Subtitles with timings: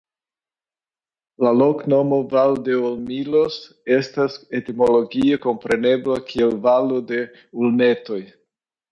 [1.45, 3.57] La loknomo "Valdeolmillos"
[3.97, 7.21] estas etimologie komprenebla kiel Valo de
[7.65, 8.19] Ulmetoj.